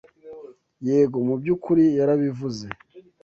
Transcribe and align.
Yego, 0.87 1.17
mu 1.27 1.33
byukuri 1.39 1.83
yarabivuze. 1.97 2.65